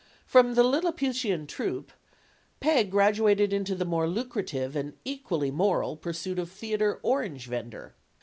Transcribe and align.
From 0.25 0.55
the 0.55 0.63
"Liliputian 0.63 1.45
Troupe," 1.45 1.91
Peg 2.59 2.89
graduated 2.89 3.53
into 3.53 3.75
the 3.75 3.85
more 3.85 4.09
lucrative 4.09 4.75
and 4.75 4.93
equally 5.05 5.51
moral 5.51 5.95
pursuit 5.95 6.39
of 6.39 6.49
theater 6.51 6.99
orange 7.03 7.45
vender. 7.45 7.93